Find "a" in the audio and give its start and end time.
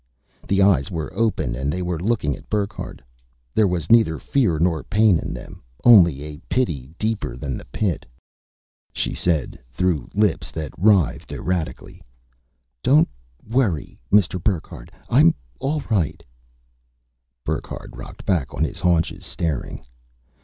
6.23-6.39